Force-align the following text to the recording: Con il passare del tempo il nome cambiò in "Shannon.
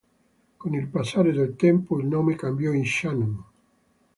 Con 0.57 0.73
il 0.73 0.87
passare 0.87 1.31
del 1.31 1.55
tempo 1.55 1.95
il 1.99 2.07
nome 2.07 2.33
cambiò 2.33 2.71
in 2.71 2.83
"Shannon. 2.85 3.43